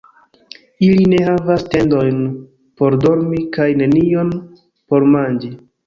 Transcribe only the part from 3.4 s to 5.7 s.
kaj nenion por manĝi.